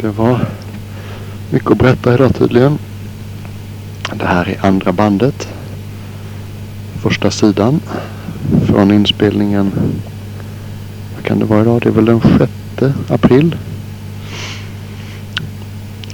[0.00, 0.46] Det var
[1.50, 2.78] mycket att berätta idag tydligen.
[4.12, 5.48] Det här är andra bandet.
[7.02, 7.80] Första sidan
[8.66, 9.72] från inspelningen.
[11.14, 11.80] Vad kan det vara idag?
[11.82, 12.20] Det är väl den
[12.78, 13.56] 6 april.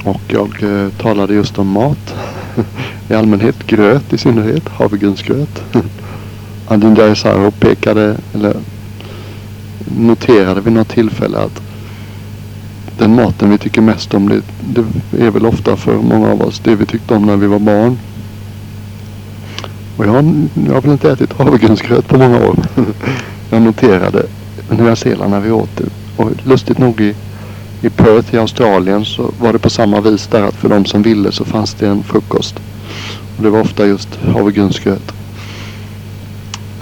[0.04, 2.14] Och jag eh, talade just om mat.
[3.08, 4.68] I allmänhet gröt i synnerhet.
[4.68, 5.62] Havregrynsgröt.
[6.68, 8.56] Adin Esaro pekade eller
[9.98, 11.65] noterade vid något tillfälle att
[12.98, 14.42] den maten vi tycker mest om det,
[15.10, 17.58] det är väl ofta för många av oss det vi tyckte om när vi var
[17.58, 17.98] barn.
[19.96, 20.34] Och jag, har,
[20.66, 22.56] jag har väl inte ätit havregrynsgröt på många år.
[23.50, 24.26] jag noterade
[24.70, 25.84] Nya Zeeland när vi åt det.
[26.16, 27.14] Och lustigt nog i,
[27.82, 31.02] i Perth i Australien så var det på samma vis där att för de som
[31.02, 32.54] ville så fanns det en frukost.
[33.36, 35.12] Och det var ofta just havregrynsgröt.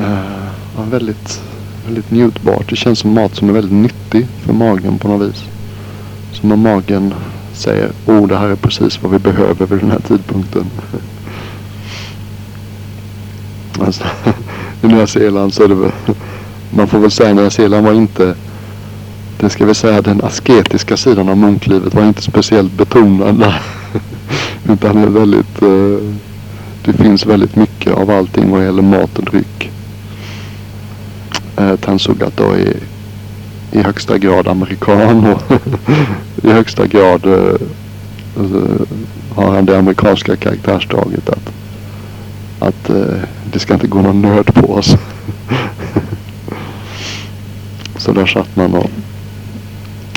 [0.01, 1.43] Uh, väldigt,
[1.87, 2.71] väldigt njutbart.
[2.71, 5.45] Det känns som mat som är väldigt nyttig för magen på något vis.
[6.35, 7.15] Som om magen
[7.53, 10.65] säger, oh det här är precis vad vi behöver vid den här tidpunkten.
[13.81, 14.05] Alltså,
[14.83, 15.91] I Nya Zeeland så är det väl,
[16.71, 18.35] man får väl säga att Nya Zeeland var inte,
[19.41, 23.63] det ska vi säga den asketiska sidan av munklivet var inte speciellt betonad där.
[24.73, 26.15] Utan det är väldigt, eh,
[26.85, 29.71] det finns väldigt mycket av allting vad gäller mat och dryck.
[31.57, 32.77] Eh, Tansugato då är
[33.75, 35.43] i högsta grad amerikan och
[36.45, 37.55] i högsta grad eh,
[38.39, 38.87] alltså,
[39.35, 41.53] har han det amerikanska karaktärsdraget att,
[42.59, 43.23] att eh,
[43.53, 44.97] det ska inte gå någon nöd på oss.
[47.97, 48.91] Så där satt man och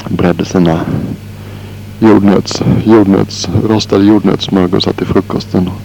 [0.09, 0.81] bredde sina
[1.99, 5.81] jordnöts, jordnöts, rostade jordnötssmörgåsar till frukosten och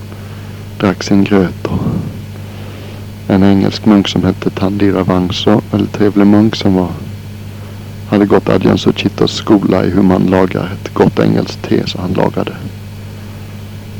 [0.81, 1.67] drack sin gröt.
[1.67, 1.81] Och
[3.29, 6.89] en engelsk munk som hette Tandira Wangso, väldigt trevlig munk som var
[8.13, 12.13] hade gått Adjan Suchitos skola i hur man lagar ett gott engelskt te så han
[12.13, 12.53] lagade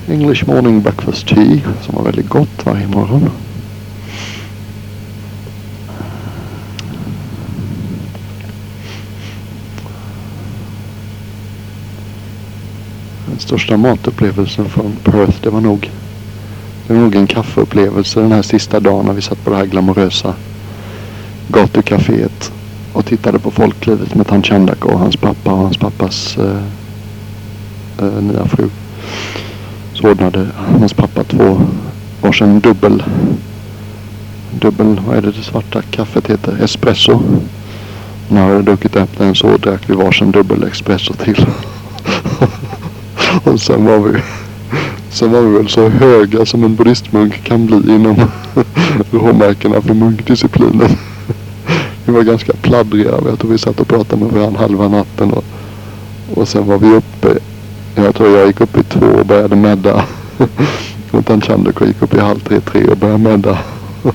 [0.09, 3.31] English morning breakfast tea som var väldigt gott varje morgon.
[13.27, 15.91] Den största matupplevelsen från Perth det var nog
[16.87, 19.67] det var nog en kaffeupplevelse den här sista dagen när vi satt på det här
[19.67, 20.35] glamorösa
[21.49, 22.53] gatukaféet
[22.93, 26.63] och tittade på folklivet med tant Chandaka och hans pappa och hans pappas eh,
[27.99, 28.69] eh, nya fru.
[29.95, 30.47] Så ordnade
[30.81, 31.61] hans pappa två
[32.23, 33.03] varsin dubbel,
[34.51, 36.65] dubbel, vad är det det svarta kaffet heter?
[36.65, 37.13] Espresso.
[37.13, 41.47] Och när vi hade druckit upp den så drack vi varsin dubbel espresso till.
[43.45, 44.21] och sen var vi
[45.13, 48.17] Sen var vi väl så höga som en buddhistmunk kan bli inom
[49.11, 50.91] råmärkena för munkdisciplinen
[52.05, 53.11] vi var ganska pladdriga.
[53.11, 55.33] Jag tror vi satt och pratade med varandra halva natten.
[55.33, 55.45] Och,
[56.35, 57.39] och sen var vi uppe.
[57.95, 60.05] Jag tror jag gick upp i två och började medda.
[61.11, 63.59] och tant Chandako gick upp i halv tre, tre och började medda.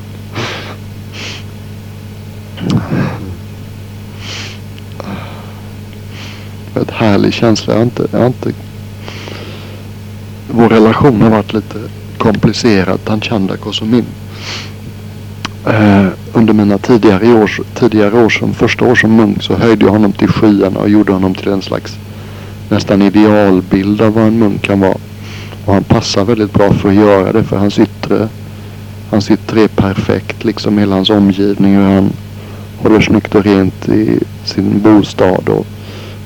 [6.82, 7.74] Ett härlig känsla.
[7.74, 8.52] Jag har inte, jag har inte...
[10.52, 11.80] Vår relation har varit lite
[12.18, 13.06] komplicerad.
[13.06, 14.06] Tanchandakos och min.
[15.70, 19.92] Eh, under mina tidigare år, tidigare år som första år som munk så höjde jag
[19.92, 21.98] honom till skyarna och gjorde honom till en slags
[22.70, 24.98] nästan idealbild av vad en munk kan vara.
[25.66, 28.30] Och han passar väldigt bra för att göra det för hans yttre.
[29.10, 31.76] Hans yttre är perfekt liksom hela hans omgivning.
[31.76, 32.12] Hur han
[32.78, 35.66] håller snyggt och rent i sin bostad och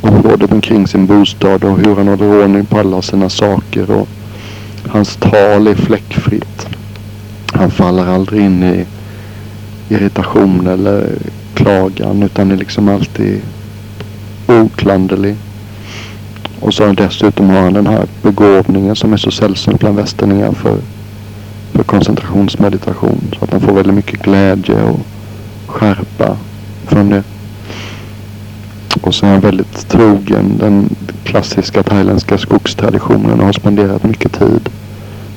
[0.02, 3.92] området omkring sin bostad och hur han håller ordning på alla sina saker.
[3.92, 4.08] Och
[4.88, 6.68] hans tal är fläckfritt.
[7.54, 8.86] Han faller aldrig in i
[9.92, 11.10] irritation eller
[11.54, 13.42] klagan utan är liksom alltid
[14.48, 15.36] oklanderlig.
[16.60, 20.78] Och så dessutom har han den här begåvningen som är så sällsynt bland västerningar för,
[21.72, 23.22] för koncentrationsmeditation.
[23.40, 25.00] Så att han får väldigt mycket glädje och
[25.68, 26.38] skärpa
[26.88, 27.24] från det.
[29.02, 30.90] Och så är han väldigt trogen den
[31.24, 34.70] klassiska thailändska skogstraditionen och har spenderat mycket tid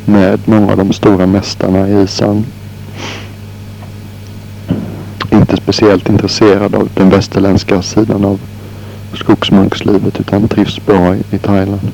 [0.04, 2.44] med många av de stora mästarna i Isan
[5.54, 8.40] inte speciellt intresserad av den västerländska sidan av
[9.14, 11.90] skogsmunkslivet utan trivs bra i, i Thailand.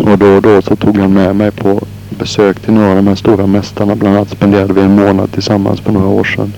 [0.00, 1.80] Och då och då så tog han med mig på
[2.18, 3.96] besök till några av de här stora mästarna.
[3.96, 6.52] Bland annat spenderade vi en månad tillsammans för några år sedan.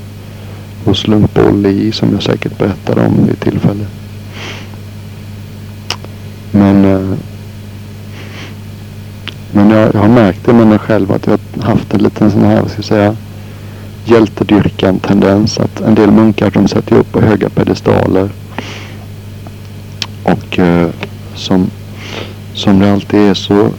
[0.84, 3.86] Hos Lumpo Li som jag säkert berättade om vid tillfälle.
[6.50, 7.18] Men, eh,
[9.52, 12.30] men jag, jag har märkt det med mig själv att jag har haft en liten
[12.30, 13.16] sån här, vad ska jag säga,
[14.08, 18.28] hjältedyrkan tendens att en del munkar de sätter upp på höga pedestaler
[20.26, 20.88] Och eh,
[21.34, 21.70] som,
[22.54, 23.70] som det alltid är så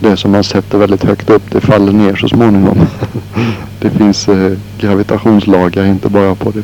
[0.00, 2.78] det som man sätter väldigt högt upp det faller ner så småningom.
[3.80, 6.62] det finns eh, gravitationslagar inte bara på det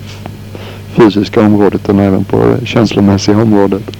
[0.86, 3.96] fysiska området utan även på det känslomässiga området.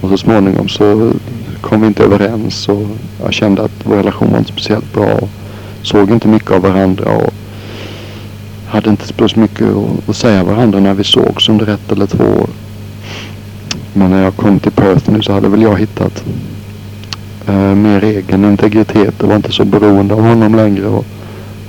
[0.00, 1.12] Och så småningom så
[1.60, 2.86] kom vi inte överens och
[3.22, 5.04] jag kände att vår relation var inte speciellt bra.
[5.04, 5.28] Och
[5.82, 7.34] såg inte mycket av varandra och
[8.74, 9.68] hade inte så mycket
[10.08, 12.48] att säga varandra när vi sågs under ett eller två år.
[13.92, 16.24] Men när jag kom till Perth nu så hade väl jag hittat
[17.46, 20.86] eh, mer egen integritet och var inte så beroende av honom längre.
[20.86, 21.04] Och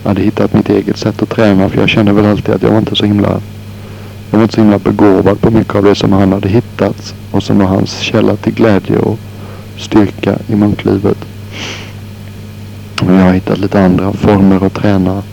[0.03, 2.77] hade hittat mitt eget sätt att träna för jag kände väl alltid att jag var
[2.77, 3.41] inte så himla
[4.31, 7.43] jag var inte så himla begåvad på mycket av det som han hade hittat och
[7.43, 9.19] som var hans källa till glädje och
[9.77, 11.17] styrka i munklivet.
[13.05, 15.23] Men jag har hittat lite andra former att träna.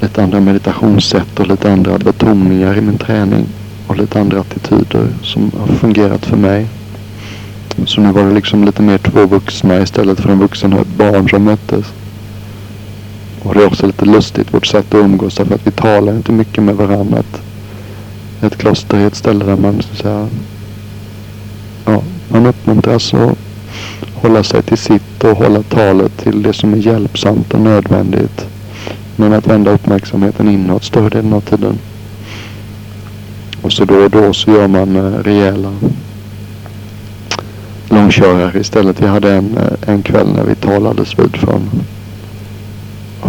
[0.00, 3.46] Lite andra meditationssätt och lite andra betoningar i min träning.
[3.86, 6.66] Och lite andra attityder som har fungerat för mig.
[7.86, 10.96] Så nu var det liksom lite mer två vuxna istället för en vuxen och ett
[10.96, 11.86] barn som möttes.
[13.42, 16.32] Och det är också lite lustigt vårt sätt att umgås därför att vi talar inte
[16.32, 17.18] mycket med varandra.
[17.18, 17.40] Ett,
[18.42, 20.28] ett kloster är ett ställe där man så att säga,
[21.84, 23.38] ja, man uppmuntras att
[24.14, 28.46] hålla sig till sitt och hålla talet till det som är hjälpsamt och nödvändigt.
[29.20, 31.78] Men att vända uppmärksamheten inåt större delen av tiden.
[33.62, 35.72] Och så då och då så gör man eh, rejäla
[37.88, 39.00] långkörare istället.
[39.00, 41.70] Vi hade en, eh, en kväll när vi talades vid från,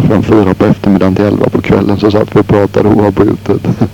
[0.08, 3.68] från fyra på eftermiddagen till elva på kvällen så satt vi och pratade oavbrutet.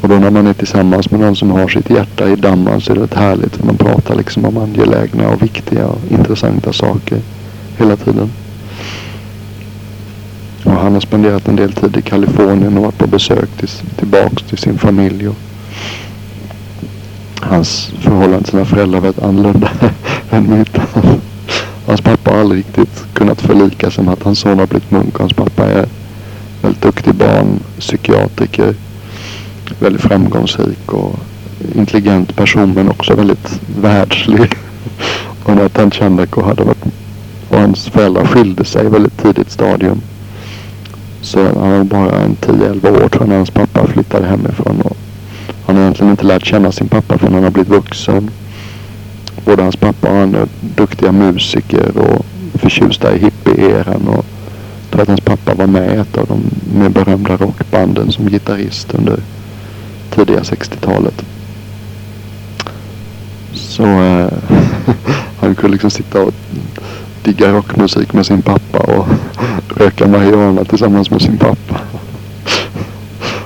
[0.00, 2.92] Och då när man är tillsammans med någon som har sitt hjärta i dammen så
[2.92, 3.56] är det rätt härligt.
[3.56, 7.18] För man pratar liksom om angelägna och viktiga och intressanta saker
[7.78, 8.30] hela tiden.
[10.92, 14.58] Han har spenderat en del tid i Kalifornien och varit på besök till, tillbaks till
[14.58, 15.28] sin familj.
[15.28, 15.36] Och
[17.40, 19.70] hans förhållande till sina föräldrar var väldigt annorlunda
[20.30, 20.78] än mitt.
[21.86, 25.18] Hans pappa har aldrig riktigt kunnat förlika sig med att hans son har blivit munk.
[25.18, 25.86] Hans pappa är
[26.62, 28.74] väldigt duktig barn, psykiatriker,
[29.80, 31.18] väldigt framgångsrik och
[31.74, 34.54] intelligent person men också väldigt världslig.
[35.44, 36.84] och när tant Chandako hade varit
[37.48, 40.00] och hans föräldrar skilde sig väldigt tidigt stadium.
[41.22, 44.80] Så han var bara en 10-11 år tror jag när hans pappa flyttade hemifrån.
[44.80, 44.96] Och
[45.66, 48.30] han har egentligen inte lärt känna sin pappa förrän han har blivit vuxen.
[49.44, 52.24] Både hans pappa och han är duktiga musiker och
[52.54, 54.08] förtjusta i hippie-eran.
[54.08, 54.24] Och
[54.82, 56.42] jag tror att hans pappa var med i ett av de
[56.78, 59.18] mer berömda rockbanden som gitarrist under
[60.10, 61.24] tidiga 60-talet.
[63.52, 64.28] Så eh,
[65.40, 66.34] han kunde liksom sitta och
[67.22, 69.06] digga rockmusik med sin pappa och
[69.76, 71.80] röka marijuana tillsammans med sin pappa.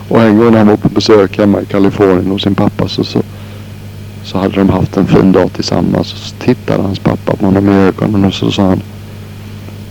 [0.09, 3.05] Och en gång när han var på besök hemma i Kalifornien hos sin pappa så,
[3.05, 3.23] så,
[4.25, 6.13] så hade de haft en fin dag tillsammans.
[6.13, 8.81] Och så tittade hans pappa på honom i ögonen och så sa han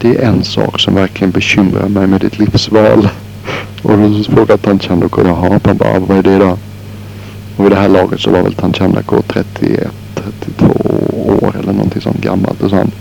[0.01, 3.09] Det är en sak som verkligen bekymrar mig med ditt livsval.
[3.81, 6.57] Och då frågade Tantjandoko, jaha pappa, vad är det då?
[7.57, 10.65] Och vid det här laget så var väl Tantjandako 31, 32
[11.41, 12.61] år eller någonting sånt gammalt.
[12.61, 12.91] Och så han,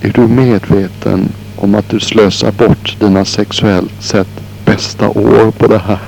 [0.00, 1.28] är du medveten
[1.60, 4.28] om att du slösar bort dina sexuellt sett
[4.64, 5.98] bästa år på det här?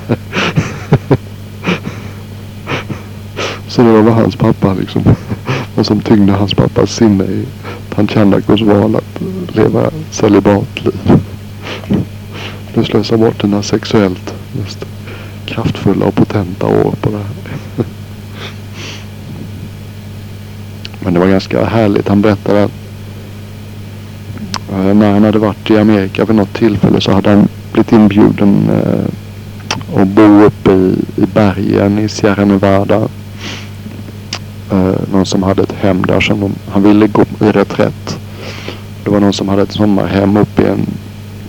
[3.68, 5.02] så det var hans pappa liksom.
[5.74, 7.44] Vad som tyngde hans pappas sinne i
[7.90, 9.20] Panchandakos val att
[9.56, 11.20] leva celibatliv.
[12.74, 14.84] Du slösar bort dina sexuellt mest
[15.46, 17.84] kraftfulla och potenta år på det här.
[21.00, 22.08] Men det var ganska härligt.
[22.08, 22.79] Han berättade att
[24.72, 28.70] Eh, när han hade varit i Amerika vid något tillfälle så hade han blivit inbjuden
[28.70, 33.08] eh, att bo uppe i, i bergen i Sierra Nevada.
[34.70, 38.18] Eh, någon som hade ett hem där som de, han ville gå i reträtt.
[39.04, 40.86] Det var någon som hade ett sommarhem uppe i en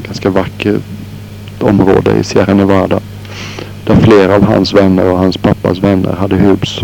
[0.06, 0.80] ganska vacker
[1.60, 3.00] område i Sierra Nevada.
[3.86, 6.82] Där flera av hans vänner och hans pappas vänner hade hus.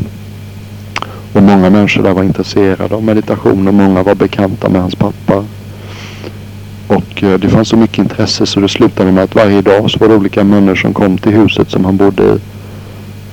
[1.34, 5.46] Och många människor där var intresserade av meditation och många var bekanta med hans pappa.
[6.88, 10.00] Och eh, det fanns så mycket intresse så det slutade med att varje dag så
[10.00, 12.39] var det olika människor som kom till huset som han bodde i.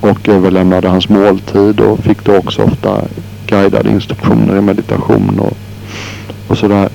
[0.00, 3.02] Och överlämnade hans måltid och fick då också ofta
[3.46, 5.56] guidade instruktioner i meditation och,
[6.48, 6.88] och sådär.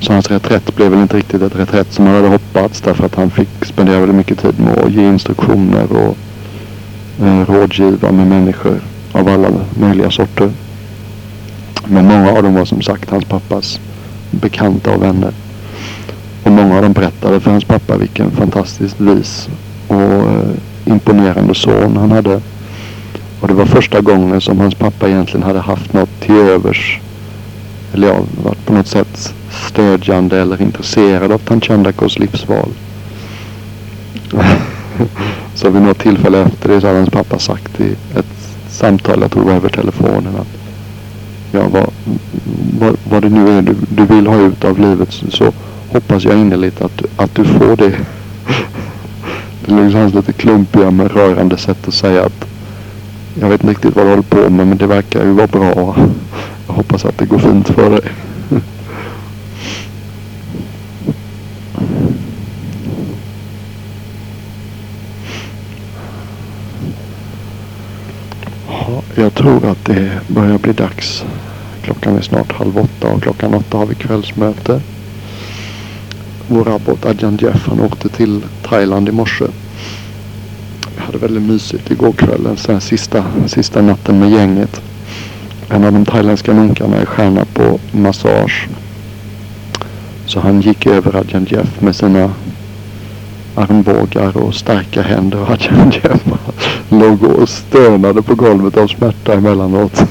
[0.00, 3.14] Så hans reträtt blev väl inte riktigt ett reträtt som han hade hoppats därför att
[3.14, 6.16] han fick spendera väldigt mycket tid med att ge instruktioner och
[7.24, 8.80] eh, rådgiva med människor
[9.12, 9.48] av alla
[9.80, 10.50] möjliga sorter.
[11.86, 13.80] Men många av dem var som sagt hans pappas
[14.34, 15.32] bekanta och vänner.
[16.42, 19.48] Och många av dem berättade för hans pappa vilken fantastiskt vis
[19.88, 20.50] och eh,
[20.84, 22.40] imponerande son han hade.
[23.40, 27.00] Och det var första gången som hans pappa egentligen hade haft något till övers.
[27.92, 29.34] Eller ja, varit på något sätt
[29.68, 32.68] stödjande eller intresserad av Tanchandakos livsval.
[35.54, 39.30] så vid något tillfälle efter det så hade hans pappa sagt i ett samtal, jag
[39.30, 40.63] tror det var över telefonen, att
[41.54, 41.90] ja, vad,
[42.78, 45.52] vad, vad det nu är du, du vill ha ut av livet så
[45.92, 47.92] hoppas jag innerligt att, att du får det.
[49.66, 52.44] Det är liksom hans lite klumpiga men rörande sätt att säga att
[53.40, 55.96] jag vet inte riktigt vad du håller på med men det verkar ju vara bra.
[56.66, 58.00] Jag hoppas att det går fint för dig.
[69.16, 71.24] Jag tror att det börjar bli dags.
[71.84, 74.80] Klockan är snart halv åtta och klockan åtta har vi kvällsmöte.
[76.48, 79.44] Vår abbot Adjan Jeff han åkte till Thailand i morse.
[80.96, 82.48] Vi hade väldigt mysigt igår kväll.
[82.66, 84.80] Den sista, sista natten med gänget.
[85.68, 88.68] En av de thailändska munkarna är stjärna på massage.
[90.26, 92.30] Så han gick över Adjan Jeff med sina
[93.54, 95.40] armbågar och starka händer.
[95.40, 96.22] Och Adjan Jeff
[96.88, 100.04] låg och stönade på golvet av smärta emellanåt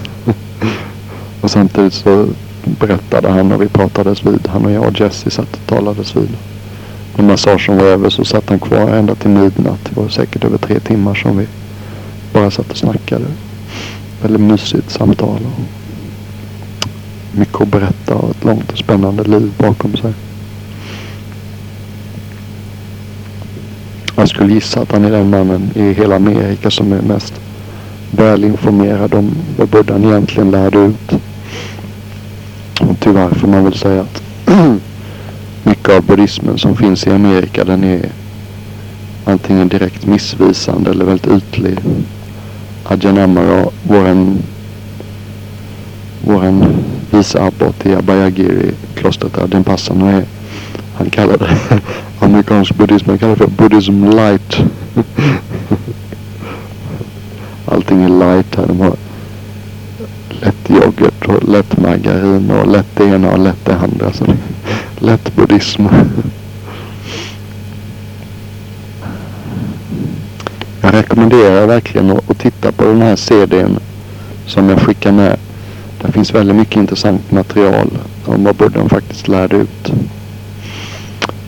[1.44, 2.28] och samtidigt så
[2.64, 4.48] berättade han och vi pratades vid.
[4.48, 6.30] Han och jag och Jesse satt och talades vid.
[7.16, 9.80] När massagen var över så satt han kvar ända till midnatt.
[9.90, 11.48] Det var säkert över tre timmar som vi
[12.34, 13.26] bara satt och snackade.
[14.22, 15.40] Väldigt mysigt samtal.
[15.46, 15.62] Och
[17.38, 20.14] mycket att berätta och ett långt och spännande liv bakom sig.
[24.16, 27.34] Jag skulle gissa att han är den mannen i hela Amerika som är mest
[28.12, 31.12] välinformerad om vad buddhan egentligen lärde ut.
[33.04, 34.24] Tyvärr får man väl säga att
[35.64, 38.10] mycket av buddhismen som finns i Amerika den är
[39.26, 41.78] antingen direkt missvisande eller väldigt ytlig.
[42.84, 44.38] Ajahn Amara, våran,
[46.26, 46.66] våran
[47.12, 50.26] vice abbot i Abayagiri, klostret där, den passar är
[50.98, 51.58] han kallar det
[52.20, 54.58] amerikansk buddhism, han kallar det för buddhism light.
[57.66, 58.68] Allting är light här.
[58.68, 58.96] De har
[60.42, 64.14] lätt yoghurt och lätt margarin och lätt det ena och lätt det andra.
[64.14, 64.26] Så
[65.00, 65.86] lätt buddhism.
[70.82, 73.80] Jag rekommenderar verkligen att, att titta på den här CDn
[74.46, 75.38] som jag skickar med.
[76.02, 77.88] Det finns väldigt mycket intressant material
[78.26, 79.94] om vad buddhan faktiskt lärde ut.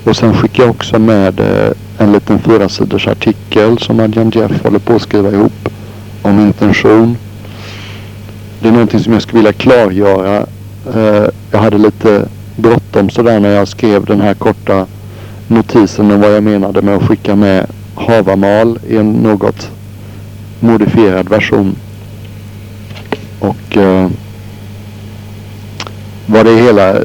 [0.03, 4.79] Och sen skickar jag också med eh, en liten fyrasidors artikel som Adjan Jeff håller
[4.79, 5.69] på att skriva ihop
[6.21, 7.17] om intention.
[8.65, 10.45] Det är någonting som jag skulle vilja klargöra.
[10.95, 14.85] Eh, jag hade lite bråttom sådär när jag skrev den här korta
[15.47, 19.71] notisen om vad jag menade med att skicka med havamal i en något
[20.59, 21.75] modifierad version.
[23.39, 24.09] Och eh,
[26.25, 26.95] vad, det hela,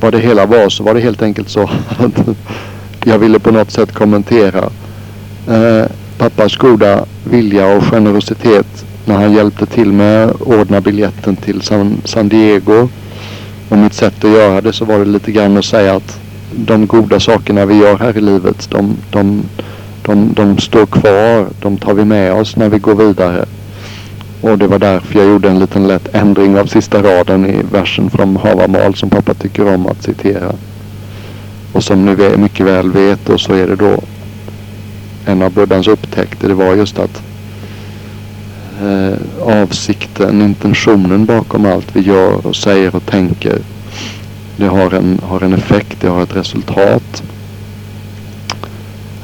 [0.00, 2.28] vad det hela var så var det helt enkelt så att
[3.04, 4.70] jag ville på något sätt kommentera
[5.48, 5.86] eh,
[6.18, 12.02] pappas goda vilja och generositet när han hjälpte till med att ordna biljetten till San,
[12.04, 12.88] San Diego.
[13.68, 16.20] Och mitt sätt att göra det så var det lite grann att säga att
[16.52, 19.42] de goda sakerna vi gör här i livet de, de,
[20.02, 21.46] de, de står kvar.
[21.62, 23.44] De tar vi med oss när vi går vidare.
[24.40, 28.10] Och det var därför jag gjorde en liten lätt ändring av sista raden i versen
[28.10, 30.52] från Havamal som pappa tycker om att citera.
[31.72, 34.00] Och som ni mycket väl vet och så är det då
[35.26, 36.48] en av Buddhas upptäckter.
[36.48, 37.22] Det var just att
[38.82, 43.58] Eh, avsikten, intentionen bakom allt vi gör och säger och tänker.
[44.56, 47.22] Det har en, har en effekt, det har ett resultat.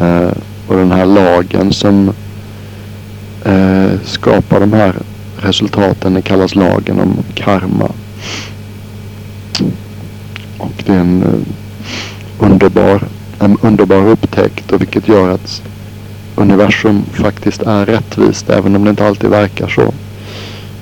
[0.01, 0.33] Eh,
[0.67, 2.13] och den här lagen som
[3.45, 4.95] eh, skapar de här
[5.37, 6.15] resultaten.
[6.15, 7.91] Det kallas lagen om karma.
[10.59, 13.03] Och det är en eh, underbar,
[13.41, 15.63] en underbar upptäckt och vilket gör att
[16.37, 19.95] universum faktiskt är rättvist även om det inte alltid verkar så.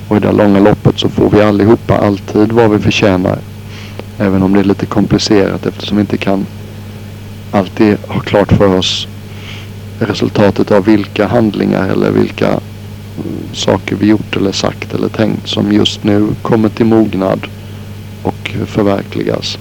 [0.09, 3.39] Och i det långa loppet så får vi allihopa alltid vad vi förtjänar.
[4.19, 6.47] Även om det är lite komplicerat eftersom vi inte kan
[7.51, 9.07] alltid ha klart för oss
[9.99, 12.61] resultatet av vilka handlingar eller vilka
[13.53, 17.47] saker vi gjort eller sagt eller tänkt som just nu kommer till mognad
[18.23, 19.59] och förverkligas.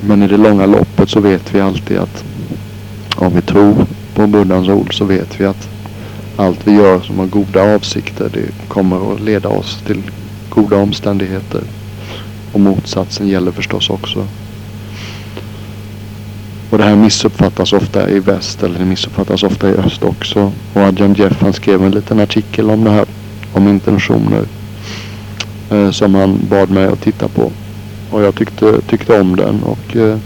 [0.00, 2.24] Men i det långa loppet så vet vi alltid att
[3.16, 5.68] om vi tror på Buddhas ord så vet vi att
[6.36, 10.02] allt vi gör som har goda avsikter det kommer att leda oss till
[10.48, 11.62] goda omständigheter.
[12.52, 14.26] Och motsatsen gäller förstås också.
[16.70, 20.52] Och det här missuppfattas ofta i väst eller det missuppfattas ofta i öst också.
[20.72, 23.06] Och Adjan Jeff han skrev en liten artikel om det här.
[23.52, 24.44] Om intentioner.
[25.70, 27.52] Eh, som han bad mig att titta på.
[28.10, 30.18] Och jag tyckte, tyckte om den och eh,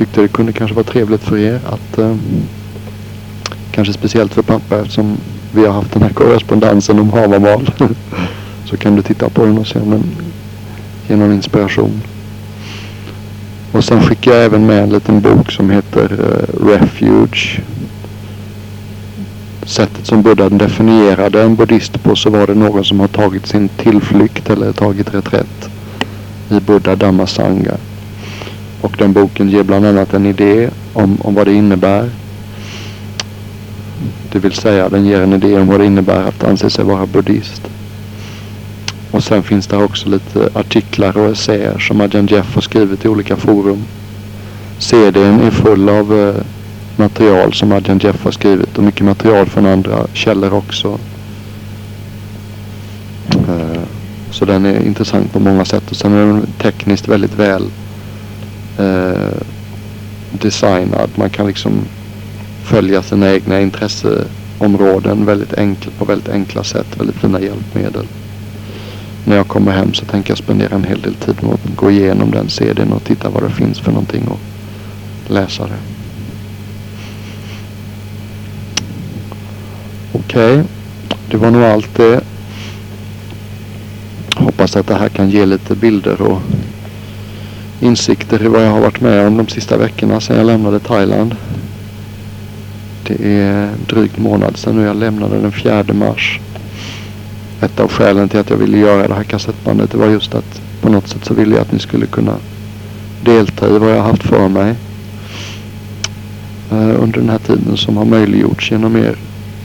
[0.00, 2.16] tyckte det kunde kanske vara trevligt för er att eh,
[3.70, 5.16] kanske speciellt för pappa eftersom
[5.52, 7.70] vi har haft den här korrespondensen om Havamal.
[8.64, 10.04] så kan du titta på den och se om den
[11.08, 12.02] ger någon inspiration.
[13.72, 17.60] Och sen skickar jag även med en liten bok som heter eh, Refuge.
[19.62, 23.68] Sättet som Buddha definierade en buddhist på så var det någon som har tagit sin
[23.68, 25.70] tillflykt eller tagit reträtt
[26.50, 27.76] i Buddha Dhamma Sangha.
[28.80, 32.10] Och den boken ger bland annat en idé om, om vad det innebär.
[34.32, 37.06] Det vill säga den ger en idé om vad det innebär att anse sig vara
[37.06, 37.62] buddhist.
[39.10, 43.08] Och sen finns det också lite artiklar och essäer som Adjan Jeff har skrivit i
[43.08, 43.84] olika forum.
[44.78, 46.42] CDn är full av eh,
[46.96, 50.98] material som Adjan Jeff har skrivit och mycket material från andra källor också.
[53.32, 53.82] Eh,
[54.30, 57.70] så den är intressant på många sätt och sen är den tekniskt väldigt väl
[58.80, 59.42] eh,
[60.30, 61.10] designad.
[61.14, 61.72] Man kan liksom
[62.64, 66.86] följa sina egna intresseområden väldigt enkelt på väldigt enkla sätt.
[66.96, 68.06] Väldigt fina hjälpmedel
[69.24, 71.90] när jag kommer hem så tänker jag spendera en hel del tid med att gå
[71.90, 74.38] igenom den CDn och titta vad det finns för någonting och
[75.28, 75.78] läsa det.
[80.12, 80.64] Okej, okay.
[81.30, 82.20] det var nog allt det.
[84.36, 86.42] Hoppas att det här kan ge lite bilder och
[87.80, 91.36] insikter i vad jag har varit med om de sista veckorna sedan jag lämnade Thailand.
[93.06, 96.40] Det är drygt månad sedan nu jag lämnade den 4 mars
[97.60, 100.60] ett av skälen till att jag ville göra det här kassettbandet det var just att
[100.80, 102.36] på något sätt så ville jag att ni skulle kunna
[103.24, 104.74] delta i vad jag haft för mig
[106.70, 109.16] eh, under den här tiden som har möjliggjorts genom er,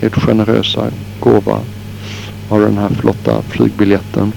[0.01, 0.87] ert generösa
[1.19, 1.59] gåva
[2.49, 4.31] av den här flotta flygbiljetten.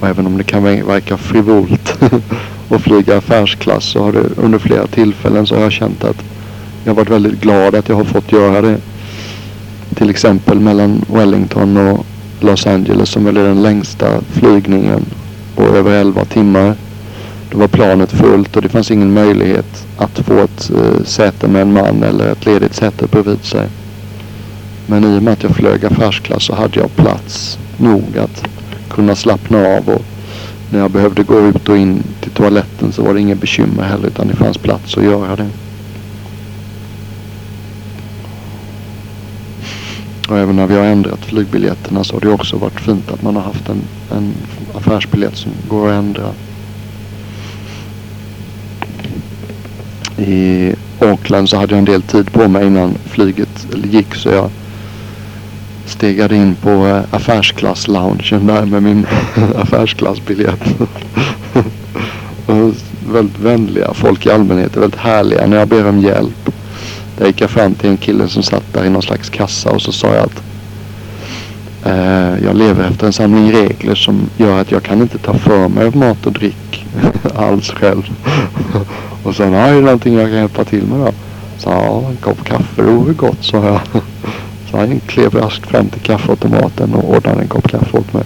[0.00, 1.98] Och även om det kan verka frivolt
[2.70, 6.24] att flyga affärsklass så har det under flera tillfällen så har jag känt att
[6.84, 8.76] jag varit väldigt glad att jag har fått göra det
[9.94, 12.06] till exempel mellan Wellington och
[12.40, 15.04] Los Angeles som väl är den längsta flygningen
[15.56, 16.74] på över 11 timmar.
[17.50, 21.62] Då var planet fullt och det fanns ingen möjlighet att få ett uh, säte med
[21.62, 23.68] en man eller ett ledigt säte bredvid sig.
[24.86, 28.48] Men i och med att jag flög affärsklass så hade jag plats nog att
[28.98, 30.04] kunna slappna av och
[30.70, 34.06] när jag behövde gå ut och in till toaletten så var det inga bekymmer heller
[34.06, 35.48] utan det fanns plats att göra det.
[40.28, 43.36] Och även när vi har ändrat flygbiljetterna så har det också varit fint att man
[43.36, 43.82] har haft en,
[44.16, 44.34] en
[44.74, 46.30] affärsbiljett som går att ändra.
[50.18, 54.50] I Auckland så hade jag en del tid på mig innan flyget gick så jag
[55.88, 59.06] stegade in på eh, affärsklass-loungen där med min
[59.56, 60.60] affärsklassbiljett.
[63.12, 66.50] väldigt vänliga folk i allmänhet är väldigt härliga när jag ber om hjälp.
[67.18, 69.82] Där gick jag fram till en kille som satt där i någon slags kassa och
[69.82, 70.42] så sa jag att
[71.84, 75.68] eh, jag lever efter en samling regler som gör att jag kan inte ta för
[75.68, 76.86] mig av mat och dryck
[77.36, 78.10] alls själv.
[79.22, 81.12] och sen har jag någonting jag kan hjälpa till med då.
[81.58, 84.02] Så ja, en kopp kaffe det vore gott sa jag
[84.70, 88.24] så han klev raskt fram till kaffeautomaten och ordnade en kopp kaffe åt mig.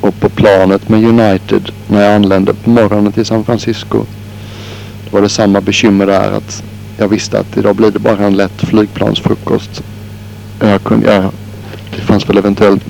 [0.00, 4.04] Och på planet med United när jag anlände på morgonen till San Francisco
[5.04, 6.62] Då var det samma bekymmer där att
[6.98, 9.82] jag visste att idag blir det bara en lätt flygplansfrukost.
[10.60, 11.30] Jag kunde, jag,
[11.96, 12.84] det fanns väl eventuellt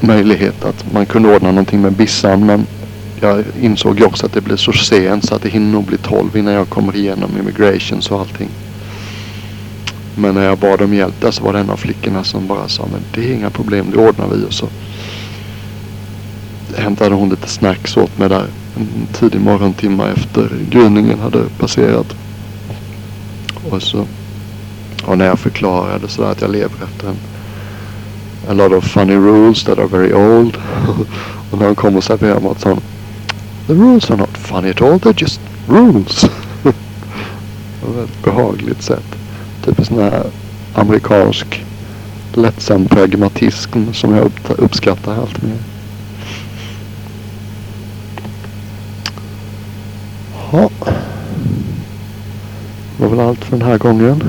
[0.00, 2.66] möjlighet att man kunde ordna någonting med bissan men
[3.20, 5.96] jag insåg ju också att det blir så sent så att det hinner nog bli
[5.96, 8.48] tolv innan jag kommer igenom immigrations och allting.
[10.14, 12.68] Men när jag bad om hjälp där så var det en av flickorna som bara
[12.68, 14.68] sa men det är inga problem, det ordnar vi och så
[16.76, 18.46] hämtade hon lite snacks åt mig där
[18.76, 22.14] en tidig morgontimma efter gryningen hade passerat.
[23.70, 24.06] Och så
[25.04, 27.16] och när jag förklarade sådär att jag lever efter en
[28.48, 30.56] a lot of funny rules that are very old.
[31.50, 32.80] och när hon kom och serverade mat sa hon...
[33.66, 36.24] The rules are not funny at all, they're just rules.
[37.80, 39.23] På ett behagligt sätt.
[39.64, 40.26] Typ en sån här
[40.74, 41.64] amerikansk
[42.34, 45.58] lättsam pragmatism som jag uppskattar allt mer.
[50.52, 50.70] Ja.
[52.96, 54.22] Det var väl allt för den här gången.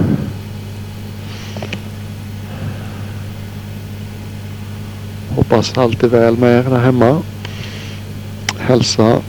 [5.36, 7.22] Hoppas allt är väl med er där hemma.
[8.60, 9.22] hälsa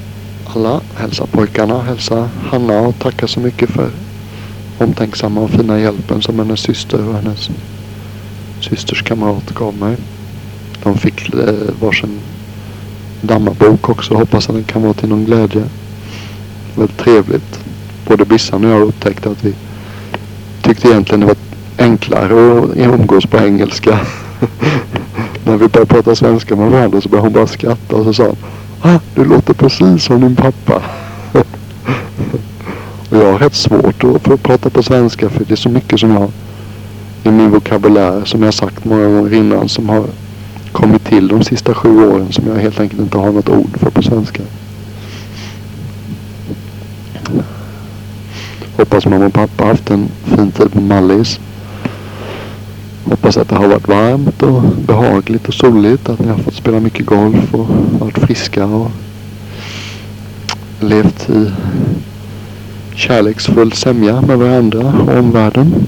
[0.46, 3.90] alla, hälsa pojkarna, hälsa Hanna och tacka så mycket för
[4.78, 7.50] omtänksamma och fina hjälpen som hennes syster och hennes
[8.60, 9.96] systers kamrat gav mig.
[10.82, 12.20] De fick eh, varsin
[13.20, 14.14] dammarbok också.
[14.14, 15.64] Hoppas att den kan vara till någon glädje.
[16.74, 17.60] Väldigt trevligt.
[18.08, 19.54] Både Bissan och jag upptäckte att vi
[20.62, 21.36] tyckte egentligen det var
[21.78, 23.98] enklare att umgås på engelska.
[25.44, 28.24] När vi började prata svenska med varandra så började hon bara skratta och så sa
[28.24, 28.36] hon
[28.80, 30.82] ah, du låter precis som din pappa.
[33.16, 36.00] och jag har rätt svårt att få prata på svenska för det är så mycket
[36.00, 36.30] som jag
[37.24, 40.04] i min vokabulär som jag sagt många gånger innan som har
[40.72, 43.90] kommit till de sista sju åren som jag helt enkelt inte har något ord för
[43.90, 44.42] på svenska.
[48.76, 51.40] Hoppas mamma och pappa haft en fin tid på Mallis.
[53.04, 56.08] Hoppas att det har varit varmt och behagligt och soligt.
[56.08, 57.66] Att ni har fått spela mycket golf och
[58.00, 58.90] varit friska och
[60.80, 61.50] levt i
[62.96, 65.86] kärleksfull sämja med varandra och omvärlden.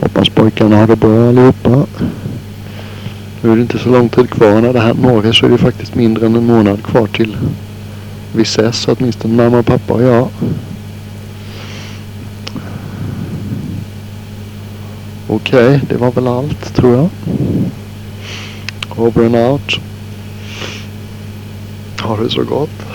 [0.00, 1.86] Hoppas pojkarna har det bra allihopa.
[3.42, 4.60] Nu är det inte så lång tid kvar.
[4.60, 7.36] När det här når så är det faktiskt mindre än en månad kvar till
[8.32, 8.88] vi ses.
[8.88, 10.28] Åtminstone mamma pappa och jag.
[15.28, 17.08] Okej, okay, det var väl allt tror jag.
[18.96, 19.80] Over and out.
[22.02, 22.85] Ha det så gott.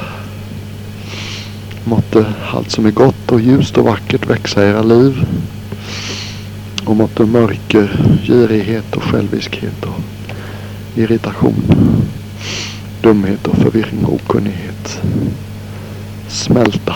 [1.84, 5.26] Måtte allt som är gott och ljust och vackert växa i era liv.
[6.86, 7.89] Och måtte mörker,
[8.24, 10.02] girighet och själviskhet och
[10.96, 11.63] irritation,
[13.02, 15.02] dumhet och förvirring och okunnighet
[16.32, 16.96] smälta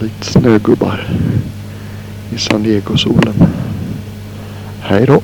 [0.00, 1.08] likt snögubbar
[2.30, 3.34] i San Diego-solen.
[4.80, 5.22] Hej då!